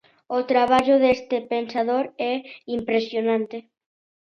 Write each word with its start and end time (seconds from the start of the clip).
O 0.37 0.39
traballo 0.51 0.95
deste 1.03 1.37
pensador 1.51 2.05
é 2.31 2.35
impresionante. 2.77 3.57